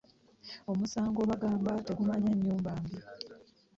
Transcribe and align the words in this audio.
Omusango 0.71 1.19
bagamba 1.29 1.71
tegumanya 1.85 2.31
nnyumba 2.35 2.71
mbi. 2.81 2.97